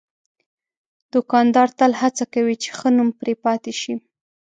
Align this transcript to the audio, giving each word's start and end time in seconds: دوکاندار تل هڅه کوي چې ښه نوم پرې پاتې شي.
دوکاندار 1.13 1.69
تل 1.79 1.91
هڅه 2.01 2.23
کوي 2.33 2.55
چې 2.63 2.69
ښه 2.77 2.89
نوم 2.97 3.09
پرې 3.19 3.33
پاتې 3.43 3.71
شي. 3.81 3.93